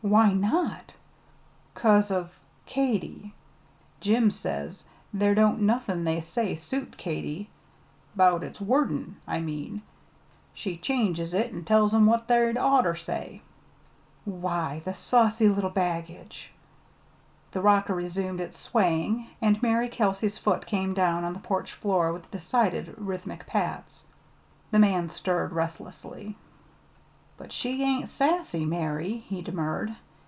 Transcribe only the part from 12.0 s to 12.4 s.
what